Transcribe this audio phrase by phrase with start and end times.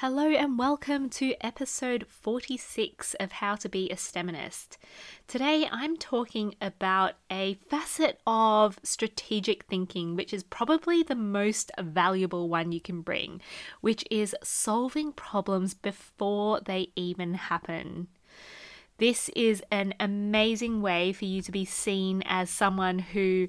[0.00, 4.76] Hello and welcome to episode 46 of How to Be a STEMinist.
[5.26, 12.48] Today I'm talking about a facet of strategic thinking, which is probably the most valuable
[12.48, 13.40] one you can bring,
[13.80, 18.06] which is solving problems before they even happen.
[18.98, 23.48] This is an amazing way for you to be seen as someone who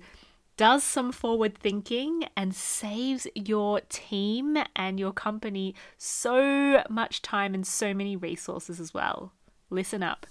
[0.60, 7.66] does some forward thinking and saves your team and your company so much time and
[7.66, 9.32] so many resources as well.
[9.70, 10.28] Listen up.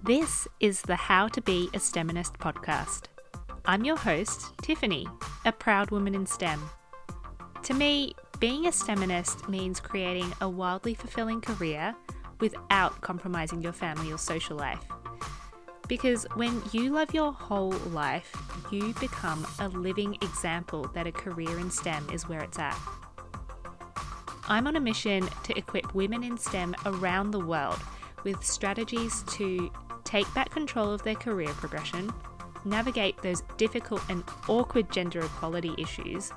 [0.00, 3.06] This is the How to Be a STEMinist podcast.
[3.64, 5.08] I'm your host, Tiffany,
[5.44, 6.62] a proud woman in STEM.
[7.64, 11.96] To me, being a STEMinist means creating a wildly fulfilling career
[12.38, 14.84] without compromising your family or social life.
[15.92, 18.34] Because when you love your whole life,
[18.70, 22.78] you become a living example that a career in STEM is where it's at.
[24.48, 27.78] I'm on a mission to equip women in STEM around the world
[28.24, 29.70] with strategies to
[30.02, 32.10] take back control of their career progression,
[32.64, 36.32] navigate those difficult and awkward gender equality issues,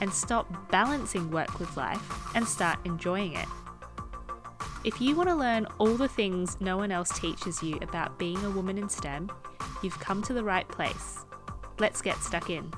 [0.00, 3.46] and stop balancing work with life and start enjoying it.
[4.86, 8.38] If you want to learn all the things no one else teaches you about being
[8.44, 9.32] a woman in STEM,
[9.82, 11.24] you've come to the right place.
[11.80, 12.70] Let's get stuck in.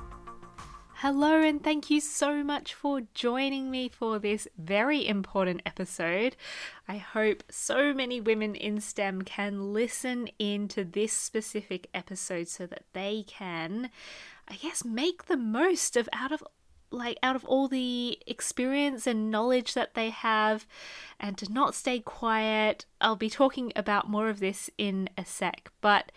[0.95, 6.35] Hello, and thank you so much for joining me for this very important episode.
[6.87, 12.85] I hope so many women in STEM can listen into this specific episode so that
[12.93, 13.91] they can,
[14.47, 16.43] I guess, make the most of out of
[16.91, 20.65] like out of all the experience and knowledge that they have
[21.19, 22.85] and to not stay quiet.
[23.01, 26.11] I'll be talking about more of this in a sec, but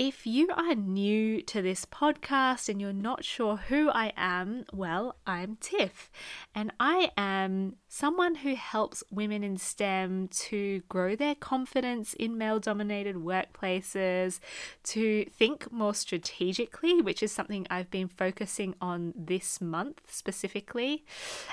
[0.00, 5.16] if you are new to this podcast and you're not sure who I am, well,
[5.26, 6.10] I'm Tiff,
[6.54, 12.58] and I am someone who helps women in STEM to grow their confidence in male
[12.58, 14.40] dominated workplaces,
[14.84, 21.04] to think more strategically, which is something I've been focusing on this month specifically,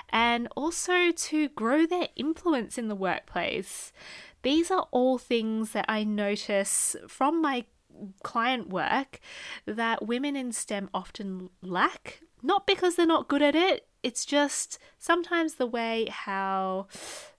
[0.08, 3.92] and also to grow their influence in the workplace.
[4.44, 7.66] These are all things that I notice from my
[8.24, 9.20] client work
[9.66, 12.22] that women in STEM often lack.
[12.44, 16.88] Not because they're not good at it, it's just sometimes the way how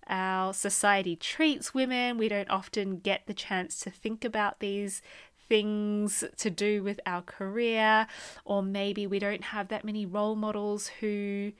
[0.08, 2.18] our society treats women.
[2.18, 5.02] We don't often get the chance to think about these
[5.48, 8.06] things to do with our career,
[8.44, 11.52] or maybe we don't have that many role models who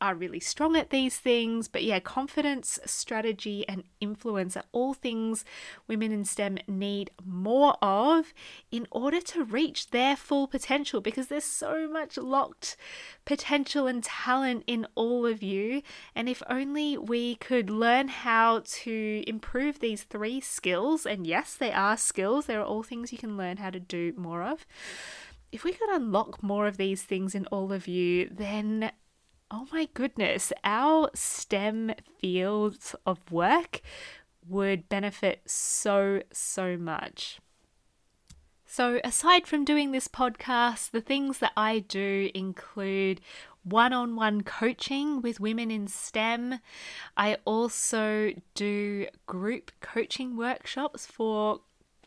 [0.00, 1.68] are really strong at these things.
[1.68, 5.44] But yeah, confidence, strategy, and influence are all things
[5.86, 8.32] women in STEM need more of
[8.70, 12.76] in order to reach their full potential because there's so much locked
[13.24, 15.82] potential and talent in all of you.
[16.14, 21.72] And if only we could learn how to improve these three skills, and yes, they
[21.72, 24.66] are skills, they are all things you can learn how to do more of
[25.52, 28.90] if we could unlock more of these things in all of you, then
[29.50, 33.80] oh my goodness, our STEM fields of work
[34.48, 37.40] would benefit so, so much.
[38.64, 43.20] So, aside from doing this podcast, the things that I do include
[43.62, 46.60] one on one coaching with women in STEM.
[47.16, 51.60] I also do group coaching workshops for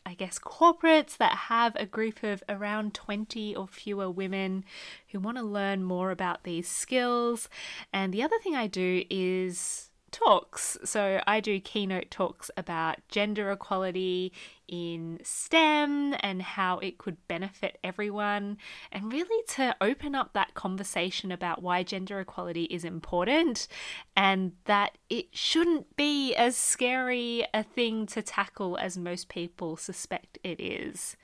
[0.06, 4.66] I guess, corporates that have a group of around 20 or fewer women
[5.12, 7.48] who want to learn more about these skills.
[7.94, 10.78] And the other thing I do is talks.
[10.84, 14.32] So I do keynote talks about gender equality
[14.68, 18.58] in STEM and how it could benefit everyone,
[18.92, 23.68] and really to open up that conversation about why gender equality is important
[24.16, 30.38] and that it shouldn't be as scary a thing to tackle as most people suspect
[30.44, 31.18] it is.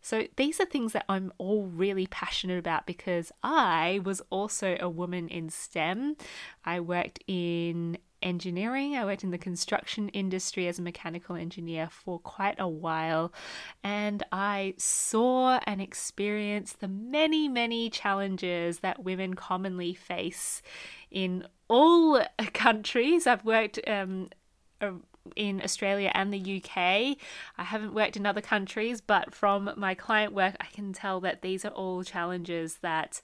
[0.00, 4.88] So these are things that I'm all really passionate about because I was also a
[4.88, 6.16] woman in STEM.
[6.64, 8.96] I worked in engineering.
[8.96, 13.32] I worked in the construction industry as a mechanical engineer for quite a while,
[13.84, 20.60] and I saw and experienced the many, many challenges that women commonly face
[21.10, 22.20] in all
[22.52, 23.26] countries.
[23.26, 24.30] I've worked um,
[25.34, 26.76] in Australia and the UK.
[26.76, 31.42] I haven't worked in other countries, but from my client work, I can tell that
[31.42, 33.20] these are all challenges that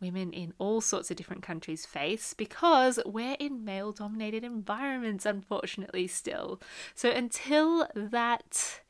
[0.00, 6.06] women in all sorts of different countries face because we're in male dominated environments, unfortunately,
[6.06, 6.60] still.
[6.94, 8.80] So until that.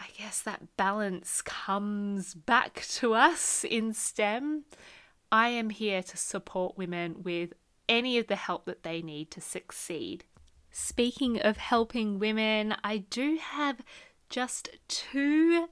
[0.00, 4.62] I guess that balance comes back to us in STEM.
[5.32, 7.52] I am here to support women with
[7.88, 10.24] any of the help that they need to succeed.
[10.70, 13.80] Speaking of helping women, I do have
[14.28, 15.68] just two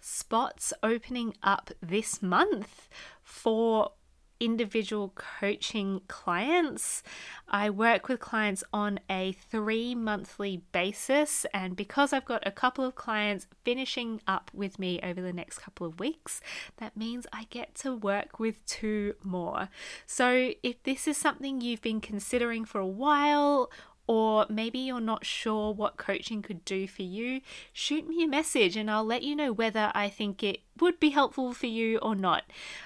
[0.00, 2.88] spots opening up this month
[3.34, 3.90] for
[4.38, 7.02] individual coaching clients.
[7.48, 12.84] I work with clients on a three monthly basis, and because I've got a couple
[12.84, 16.40] of clients finishing up with me over the next couple of weeks,
[16.76, 19.68] that means I get to work with two more.
[20.06, 23.70] So, if this is something you've been considering for a while,
[24.06, 27.40] or maybe you're not sure what coaching could do for you,
[27.72, 31.10] shoot me a message and I'll let you know whether I think it would be
[31.10, 32.42] helpful for you or not.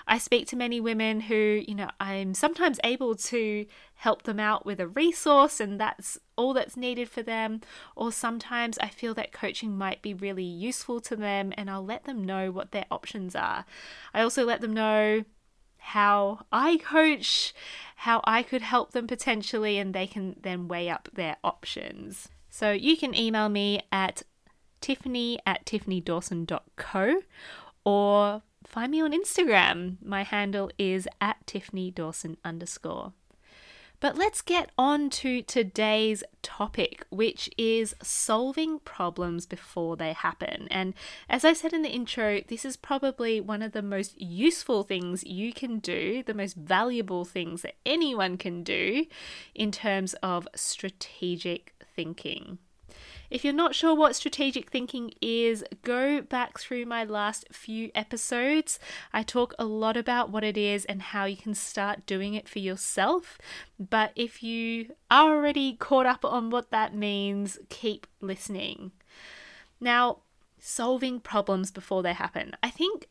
[0.06, 4.64] I speak to many women who, you know, I'm sometimes able to help them out
[4.64, 7.60] with a resource and that's all that's needed for them,
[7.96, 12.04] or sometimes I feel that coaching might be really useful to them and I'll let
[12.04, 13.64] them know what their options are.
[14.14, 15.24] I also let them know
[15.88, 17.54] how I coach,
[17.96, 22.28] how I could help them potentially, and they can then weigh up their options.
[22.50, 24.22] So you can email me at
[24.82, 27.20] tiffany at tiffanydawson.co
[27.84, 29.96] or find me on Instagram.
[30.04, 33.14] My handle is at tiffanydawson underscore.
[34.00, 40.68] But let's get on to today's topic, which is solving problems before they happen.
[40.70, 40.94] And
[41.28, 45.24] as I said in the intro, this is probably one of the most useful things
[45.24, 49.06] you can do, the most valuable things that anyone can do
[49.54, 52.58] in terms of strategic thinking.
[53.30, 58.78] If you're not sure what strategic thinking is, go back through my last few episodes.
[59.12, 62.48] I talk a lot about what it is and how you can start doing it
[62.48, 63.38] for yourself.
[63.78, 68.92] But if you are already caught up on what that means, keep listening.
[69.80, 70.20] Now,
[70.58, 72.56] solving problems before they happen.
[72.62, 73.08] I think,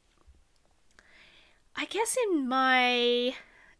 [1.75, 3.35] I guess in my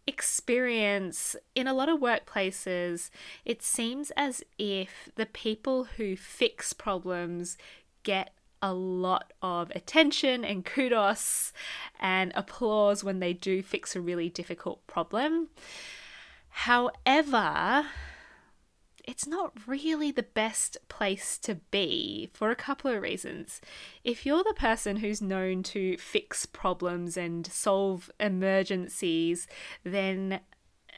[0.07, 3.09] experience in a lot of workplaces,
[3.45, 7.57] it seems as if the people who fix problems
[8.03, 11.53] get a lot of attention and kudos
[11.99, 15.49] and applause when they do fix a really difficult problem.
[16.49, 17.85] However,
[19.07, 23.61] it's not really the best place to be for a couple of reasons.
[24.03, 29.47] If you're the person who's known to fix problems and solve emergencies,
[29.85, 30.41] then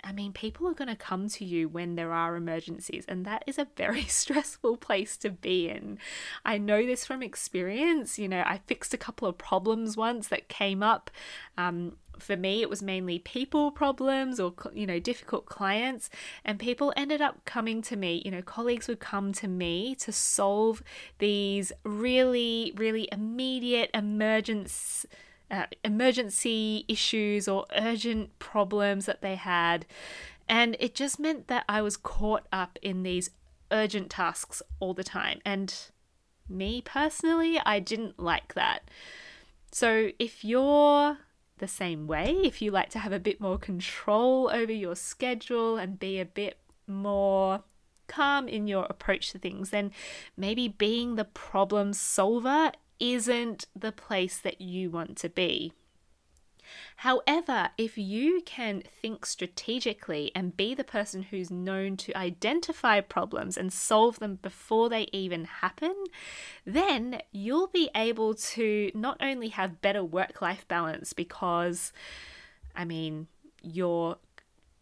[0.03, 3.43] I mean, people are going to come to you when there are emergencies, and that
[3.47, 5.99] is a very stressful place to be in.
[6.45, 8.17] I know this from experience.
[8.17, 11.11] You know, I fixed a couple of problems once that came up.
[11.57, 16.09] Um, for me it was mainly people problems or you know difficult clients
[16.43, 20.11] and people ended up coming to me you know colleagues would come to me to
[20.11, 20.83] solve
[21.19, 25.05] these really really immediate emergence
[25.51, 29.85] uh, emergency issues or urgent problems that they had
[30.47, 33.29] and it just meant that I was caught up in these
[33.71, 35.73] urgent tasks all the time and
[36.47, 38.89] me personally I didn't like that
[39.71, 41.17] so if you're
[41.59, 42.37] the same way.
[42.43, 46.25] If you like to have a bit more control over your schedule and be a
[46.25, 46.57] bit
[46.87, 47.63] more
[48.07, 49.91] calm in your approach to things, then
[50.35, 55.73] maybe being the problem solver isn't the place that you want to be.
[56.97, 63.57] However, if you can think strategically and be the person who's known to identify problems
[63.57, 65.95] and solve them before they even happen,
[66.65, 71.91] then you'll be able to not only have better work life balance because,
[72.75, 73.27] I mean,
[73.61, 74.17] you're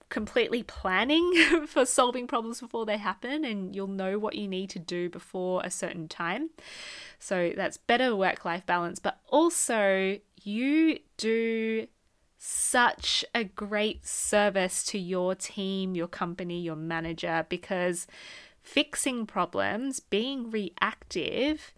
[0.09, 1.33] completely planning
[1.67, 5.61] for solving problems before they happen and you'll know what you need to do before
[5.63, 6.49] a certain time.
[7.19, 11.87] So that's better work life balance, but also you do
[12.37, 18.07] such a great service to your team, your company, your manager because
[18.61, 21.73] fixing problems, being reactive,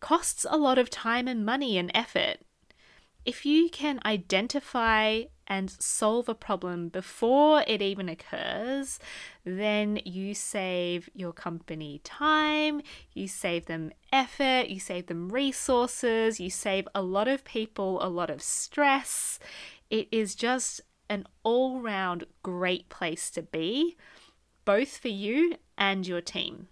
[0.00, 2.38] costs a lot of time and money and effort.
[3.24, 8.98] If you can identify and solve a problem before it even occurs,
[9.44, 16.50] then you save your company time, you save them effort, you save them resources, you
[16.50, 19.38] save a lot of people a lot of stress.
[19.90, 23.96] It is just an all round great place to be,
[24.64, 26.68] both for you and your team.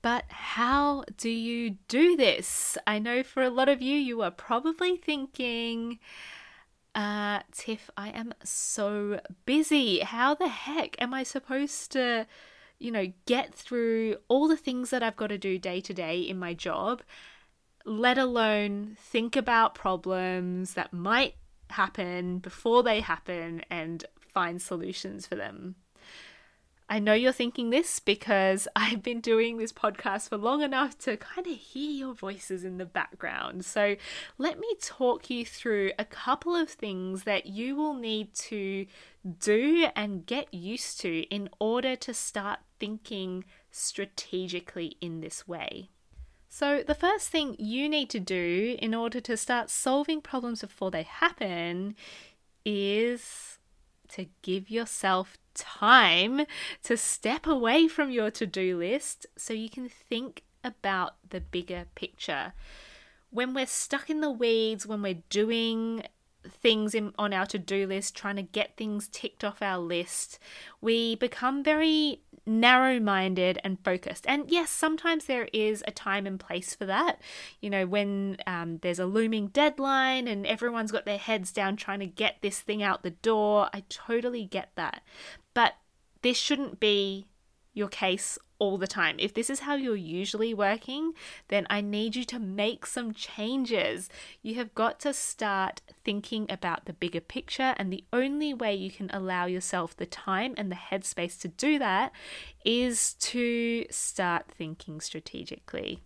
[0.00, 2.78] But how do you do this?
[2.86, 5.98] I know for a lot of you, you are probably thinking,
[6.94, 10.00] uh, Tiff, I am so busy.
[10.00, 12.26] How the heck am I supposed to,
[12.78, 16.20] you know, get through all the things that I've got to do day to day
[16.20, 17.02] in my job,
[17.84, 21.34] let alone think about problems that might
[21.70, 25.76] happen before they happen and find solutions for them.
[26.90, 31.16] I know you're thinking this because I've been doing this podcast for long enough to
[31.16, 33.64] kind of hear your voices in the background.
[33.64, 33.96] So,
[34.38, 38.86] let me talk you through a couple of things that you will need to
[39.38, 45.90] do and get used to in order to start thinking strategically in this way.
[46.48, 50.90] So, the first thing you need to do in order to start solving problems before
[50.90, 51.94] they happen
[52.64, 53.57] is
[54.10, 56.42] to give yourself time
[56.82, 61.86] to step away from your to do list so you can think about the bigger
[61.94, 62.52] picture.
[63.30, 66.04] When we're stuck in the weeds, when we're doing
[66.48, 70.38] things in, on our to do list, trying to get things ticked off our list,
[70.80, 74.26] we become very narrow minded and focused.
[74.26, 77.20] And yes, sometimes there is a time and place for that.
[77.60, 82.00] You know, when um, there's a looming deadline and everyone's got their heads down trying
[82.00, 85.02] to get this thing out the door, I totally get that.
[85.54, 85.74] But
[86.22, 87.26] this shouldn't be
[87.74, 89.16] your case all the time.
[89.18, 91.12] If this is how you're usually working,
[91.48, 94.08] then I need you to make some changes.
[94.42, 98.90] You have got to start thinking about the bigger picture, and the only way you
[98.90, 102.12] can allow yourself the time and the headspace to do that
[102.64, 106.00] is to start thinking strategically.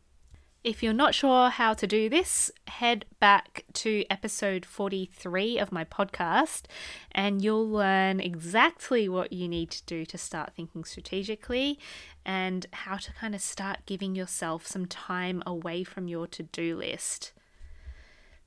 [0.64, 5.82] If you're not sure how to do this, head back to episode 43 of my
[5.82, 6.66] podcast
[7.10, 11.80] and you'll learn exactly what you need to do to start thinking strategically
[12.24, 16.76] and how to kind of start giving yourself some time away from your to do
[16.76, 17.32] list.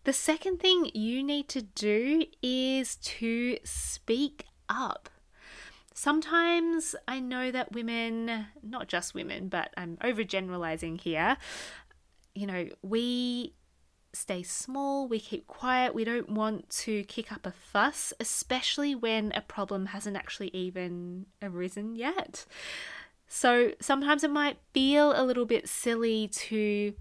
[0.06, 5.10] The second thing you need to do is to speak up.
[5.98, 11.38] Sometimes I know that women, not just women, but I'm overgeneralizing here,
[12.36, 13.54] you know, we
[14.14, 19.32] stay small, we keep quiet, we don't want to kick up a fuss, especially when
[19.36, 22.46] a problem hasn't actually even arisen yet.
[23.28, 26.94] So sometimes it might feel a little bit silly to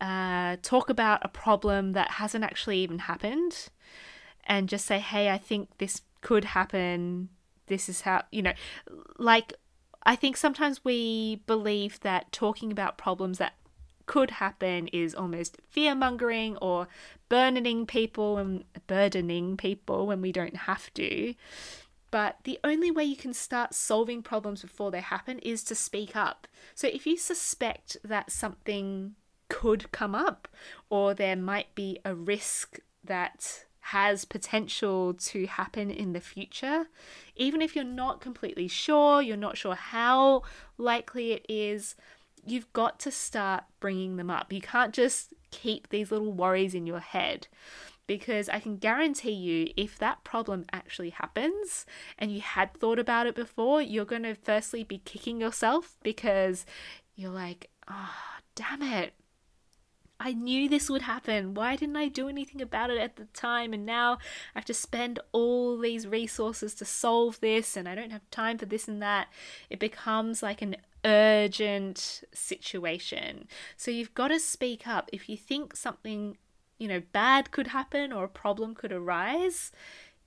[0.00, 3.68] uh, talk about a problem that hasn't actually even happened
[4.44, 7.28] and just say, hey, I think this could happen.
[7.66, 8.54] This is how, you know,
[9.18, 9.52] like
[10.04, 13.54] I think sometimes we believe that talking about problems that
[14.06, 16.88] could happen is almost fear mongering or
[17.28, 21.34] burdening people and burdening people when we don't have to.
[22.10, 26.14] But the only way you can start solving problems before they happen is to speak
[26.14, 26.46] up.
[26.74, 29.14] So if you suspect that something
[29.48, 30.46] could come up
[30.90, 36.86] or there might be a risk that has potential to happen in the future,
[37.34, 40.42] even if you're not completely sure, you're not sure how
[40.78, 41.96] likely it is,
[42.46, 44.52] you've got to start bringing them up.
[44.52, 47.46] You can't just keep these little worries in your head
[48.06, 51.86] because I can guarantee you if that problem actually happens
[52.18, 56.66] and you had thought about it before, you're going to firstly be kicking yourself because
[57.14, 58.14] you're like, oh,
[58.54, 59.14] damn it.
[60.24, 61.52] I knew this would happen.
[61.52, 63.72] Why didn't I do anything about it at the time?
[63.72, 64.18] And now
[64.54, 68.56] I have to spend all these resources to solve this, and I don't have time
[68.56, 69.26] for this and that.
[69.68, 73.48] It becomes like an urgent situation.
[73.76, 75.10] So you've got to speak up.
[75.12, 76.36] If you think something,
[76.78, 79.72] you know, bad could happen or a problem could arise,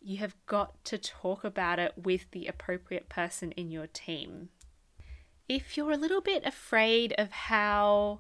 [0.02, 4.50] you have got to talk about it with the appropriate person in your team.
[5.48, 8.20] If you're a little bit afraid of how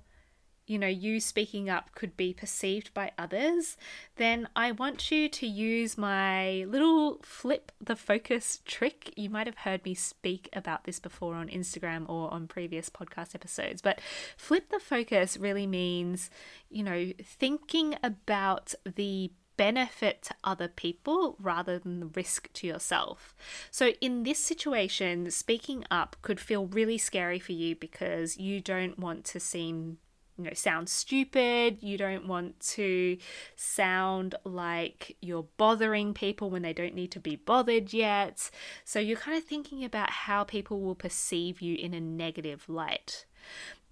[0.67, 3.77] you know, you speaking up could be perceived by others,
[4.15, 9.13] then I want you to use my little flip the focus trick.
[9.15, 13.35] You might have heard me speak about this before on Instagram or on previous podcast
[13.35, 14.01] episodes, but
[14.37, 16.29] flip the focus really means,
[16.69, 23.35] you know, thinking about the benefit to other people rather than the risk to yourself.
[23.71, 28.99] So, in this situation, speaking up could feel really scary for you because you don't
[28.99, 29.97] want to seem
[30.37, 31.77] you know sound stupid.
[31.81, 33.17] You don't want to
[33.55, 38.49] sound like you're bothering people when they don't need to be bothered yet.
[38.83, 43.25] So you're kind of thinking about how people will perceive you in a negative light.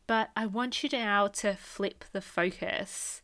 [0.06, 3.22] But i want you now to flip the focus.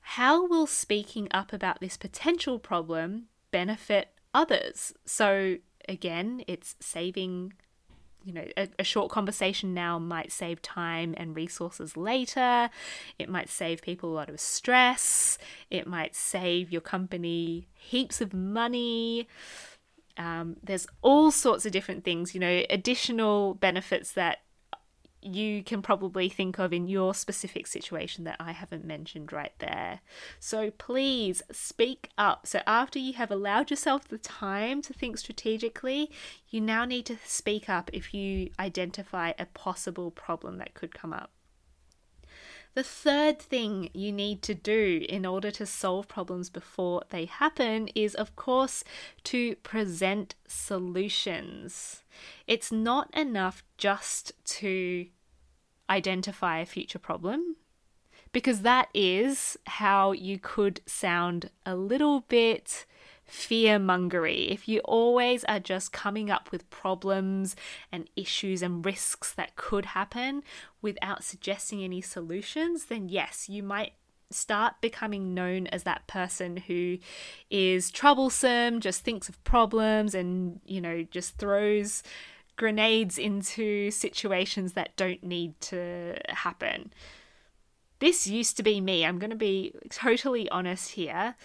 [0.00, 4.92] How will speaking up about this potential problem benefit others?
[5.06, 7.52] So again it's saving
[8.24, 12.70] you know, a, a, short conversation now might save time and resources later.
[13.18, 15.38] It might save people a lot of stress.
[15.70, 19.26] It might save your company heaps of money.
[20.16, 24.40] Um, there's all sorts of different things, you know, additional benefits that
[25.22, 30.00] you can probably think of in your specific situation that I haven't mentioned right there.
[30.38, 32.46] So please speak up.
[32.46, 36.10] So, after you have allowed yourself the time to think strategically,
[36.48, 41.12] you now need to speak up if you identify a possible problem that could come
[41.12, 41.30] up.
[42.74, 47.88] The third thing you need to do in order to solve problems before they happen
[47.96, 48.84] is, of course,
[49.24, 52.04] to present solutions.
[52.46, 55.06] It's not enough just to
[55.88, 57.56] identify a future problem,
[58.30, 62.86] because that is how you could sound a little bit
[63.30, 67.54] fear mongery, if you always are just coming up with problems
[67.92, 70.42] and issues and risks that could happen
[70.82, 73.92] without suggesting any solutions, then yes, you might
[74.30, 76.98] start becoming known as that person who
[77.50, 82.02] is troublesome, just thinks of problems and, you know, just throws
[82.56, 86.92] grenades into situations that don't need to happen.
[88.00, 89.04] This used to be me.
[89.04, 91.36] I'm going to be totally honest here.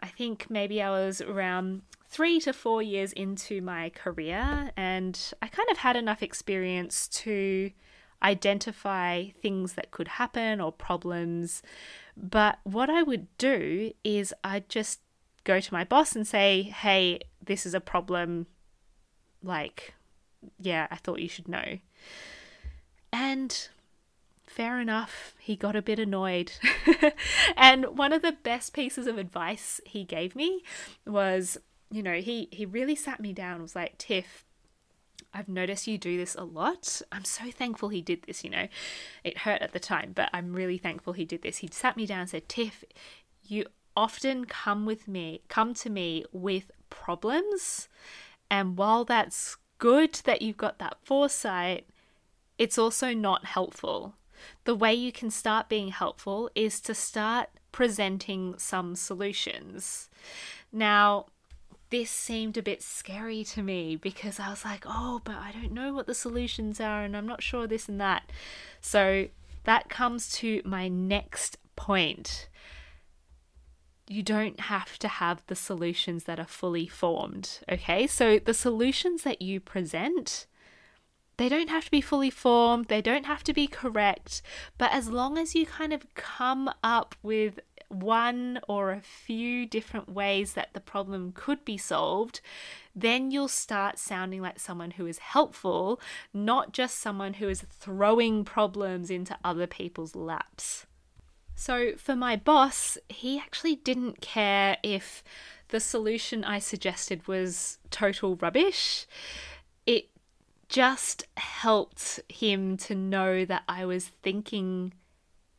[0.00, 5.48] I think maybe I was around three to four years into my career, and I
[5.48, 7.70] kind of had enough experience to
[8.22, 11.62] identify things that could happen or problems.
[12.16, 15.00] But what I would do is I'd just
[15.44, 18.46] go to my boss and say, hey, this is a problem.
[19.42, 19.94] Like,
[20.58, 21.78] yeah, I thought you should know.
[23.12, 23.68] And
[24.56, 26.50] fair enough, he got a bit annoyed.
[27.56, 30.64] and one of the best pieces of advice he gave me
[31.06, 31.58] was,
[31.90, 34.46] you know, he, he really sat me down, was like, Tiff,
[35.34, 37.02] I've noticed you do this a lot.
[37.12, 38.66] I'm so thankful he did this, you know.
[39.22, 41.58] It hurt at the time, but I'm really thankful he did this.
[41.58, 42.82] He sat me down and said, Tiff,
[43.46, 47.88] you often come with me, come to me with problems.
[48.50, 51.86] And while that's good that you've got that foresight,
[52.56, 54.14] it's also not helpful
[54.64, 60.08] the way you can start being helpful is to start presenting some solutions.
[60.72, 61.26] Now,
[61.90, 65.72] this seemed a bit scary to me because I was like, oh, but I don't
[65.72, 68.30] know what the solutions are and I'm not sure this and that.
[68.80, 69.28] So
[69.64, 72.48] that comes to my next point.
[74.08, 78.06] You don't have to have the solutions that are fully formed, okay?
[78.06, 80.46] So the solutions that you present
[81.36, 84.42] they don't have to be fully formed, they don't have to be correct,
[84.78, 90.08] but as long as you kind of come up with one or a few different
[90.08, 92.40] ways that the problem could be solved,
[92.94, 96.00] then you'll start sounding like someone who is helpful,
[96.32, 100.86] not just someone who is throwing problems into other people's laps.
[101.54, 105.24] So, for my boss, he actually didn't care if
[105.68, 109.06] the solution I suggested was total rubbish.
[110.68, 114.92] Just helped him to know that I was thinking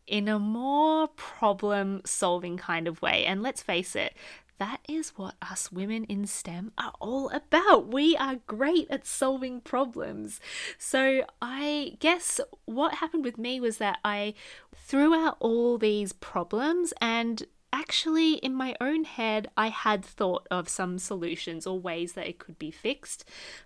[0.06, 3.26] in a more problem solving kind of way.
[3.26, 4.14] And let's face it,
[4.58, 7.94] that is what us women in STEM are all about.
[7.94, 10.40] We are great at solving problems.
[10.80, 14.34] So, I guess what happened with me was that I
[14.76, 17.46] threw out all these problems and
[17.78, 22.40] actually, in my own head, I had thought of some solutions or ways that it
[22.40, 23.24] could be fixed,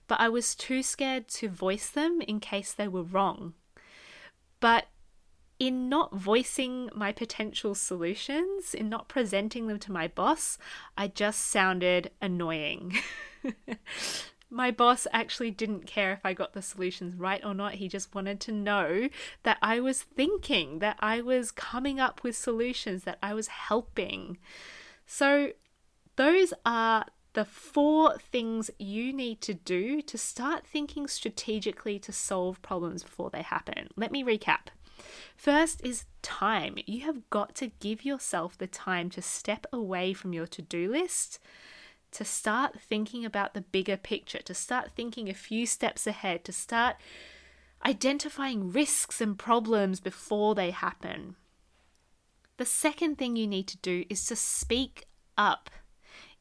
[0.07, 3.53] but I was too scared to voice them in case they were wrong.
[4.59, 4.87] But
[5.59, 10.57] in not voicing my potential solutions, in not presenting them to my boss,
[10.97, 12.97] I just sounded annoying.
[14.51, 17.75] my boss actually didn't care if I got the solutions right or not.
[17.75, 19.07] He just wanted to know
[19.43, 24.37] that I was thinking, that I was coming up with solutions, that I was helping.
[25.05, 25.51] So,
[26.17, 32.61] those are the four things you need to do to start thinking strategically to solve
[32.61, 33.87] problems before they happen.
[33.95, 34.67] Let me recap.
[35.37, 36.75] First is time.
[36.85, 40.91] You have got to give yourself the time to step away from your to do
[40.91, 41.39] list
[42.11, 46.51] to start thinking about the bigger picture, to start thinking a few steps ahead, to
[46.51, 46.97] start
[47.85, 51.35] identifying risks and problems before they happen.
[52.57, 55.05] The second thing you need to do is to speak
[55.37, 55.69] up.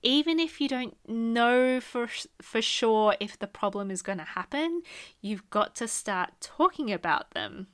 [0.03, 2.09] Even if you don't know for,
[2.41, 4.83] for sure if the problem is going to happen,
[5.21, 7.69] you've got to start talking about them.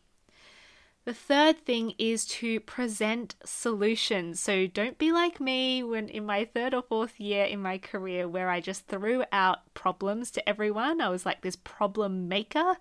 [1.07, 4.41] The third thing is to present solutions.
[4.41, 8.27] So don't be like me when in my third or fourth year in my career
[8.27, 11.01] where I just threw out problems to everyone.
[11.01, 12.75] I was like this problem maker.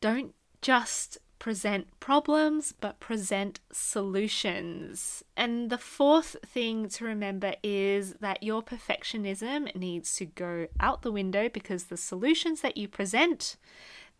[0.00, 5.22] Don't just present problems, but present solutions.
[5.36, 11.12] And the fourth thing to remember is that your perfectionism needs to go out the
[11.12, 13.56] window because the solutions that you present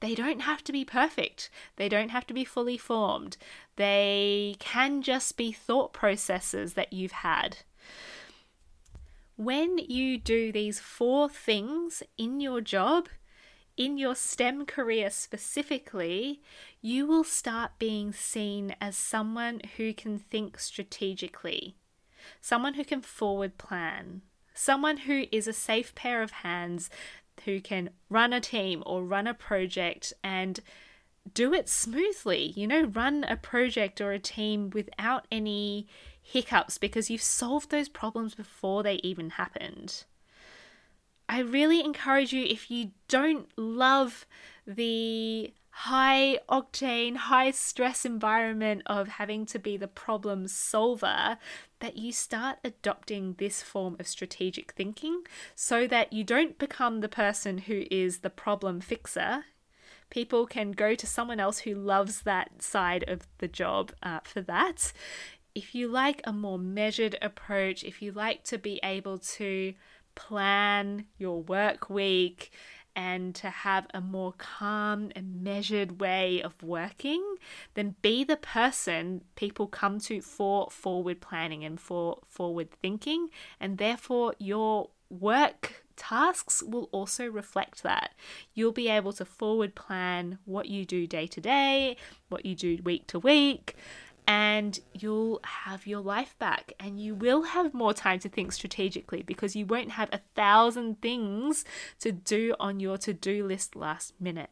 [0.02, 3.36] they don't have to be perfect, they don't have to be fully formed,
[3.76, 7.58] they can just be thought processes that you've had.
[9.36, 13.08] When you do these four things in your job,
[13.76, 16.42] in your STEM career specifically,
[16.80, 21.76] you will start being seen as someone who can think strategically,
[22.40, 26.90] someone who can forward plan, someone who is a safe pair of hands
[27.44, 30.60] who can run a team or run a project and
[31.34, 32.52] do it smoothly.
[32.56, 35.86] You know, run a project or a team without any
[36.20, 40.04] hiccups because you've solved those problems before they even happened.
[41.28, 44.26] I really encourage you if you don't love
[44.66, 51.38] the high octane, high stress environment of having to be the problem solver,
[51.80, 55.22] that you start adopting this form of strategic thinking
[55.54, 59.44] so that you don't become the person who is the problem fixer.
[60.10, 64.42] People can go to someone else who loves that side of the job uh, for
[64.42, 64.92] that.
[65.54, 69.72] If you like a more measured approach, if you like to be able to
[70.14, 72.52] plan your work week
[72.94, 77.36] and to have a more calm and measured way of working,
[77.74, 83.28] then be the person people come to for forward planning and for forward thinking,
[83.58, 88.12] and therefore your work tasks will also reflect that.
[88.54, 91.96] You'll be able to forward plan what you do day to day,
[92.28, 93.76] what you do week to week,
[94.32, 99.20] and you'll have your life back and you will have more time to think strategically
[99.20, 101.66] because you won't have a thousand things
[102.00, 104.48] to do on your to do list last minute.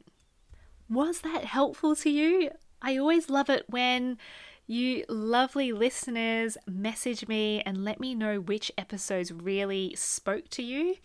[0.90, 2.50] Was that helpful to you?
[2.82, 4.18] I always love it when
[4.66, 10.96] you lovely listeners message me and let me know which episodes really spoke to you.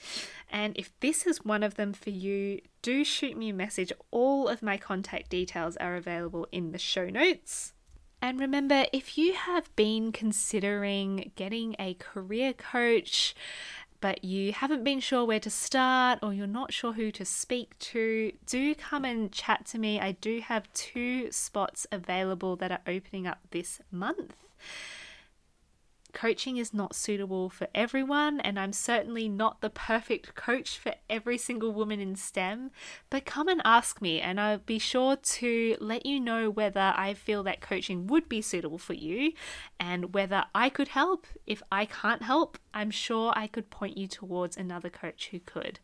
[0.51, 3.93] And if this is one of them for you, do shoot me a message.
[4.11, 7.71] All of my contact details are available in the show notes.
[8.25, 13.35] And remember, if you have been considering getting a career coach,
[14.01, 17.77] but you haven't been sure where to start or you're not sure who to speak
[17.77, 19.99] to, do come and chat to me.
[19.99, 24.33] I do have two spots available that are opening up this month
[26.15, 31.38] coaching is not suitable for everyone, and I'm certainly not the perfect coach for every
[31.38, 32.71] single woman in STEM.
[33.12, 37.13] But come and ask me, and I'll be sure to let you know whether I
[37.13, 39.34] feel that coaching would be suitable for you
[39.80, 41.28] and whether I could help.
[41.45, 45.80] If I can't help, I'm sure I could point you towards another coach who could.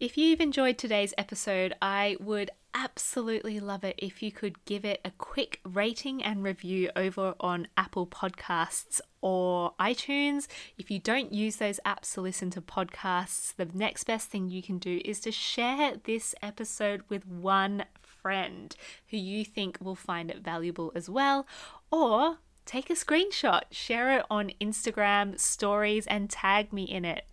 [0.00, 5.00] If you've enjoyed today's episode, I would absolutely love it if you could give it
[5.04, 10.46] a quick rating and review over on Apple Podcasts or iTunes.
[10.76, 14.62] If you don't use those apps to listen to podcasts, the next best thing you
[14.62, 18.74] can do is to share this episode with one friend
[19.08, 21.46] who you think will find it valuable as well,
[21.90, 27.24] or take a screenshot, share it on Instagram stories, and tag me in it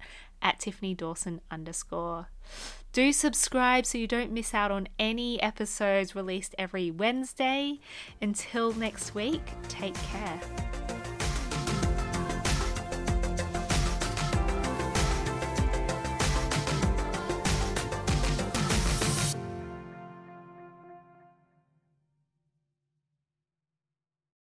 [0.41, 2.29] at Tiffany Dawson underscore.
[2.93, 7.79] Do subscribe so you don't miss out on any episodes released every Wednesday.
[8.21, 10.84] Until next week, take care.